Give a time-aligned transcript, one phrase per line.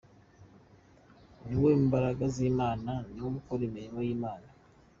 [1.45, 4.47] Ni we mbaraga z'Imana, Ni we ukora imirimo y'Imana.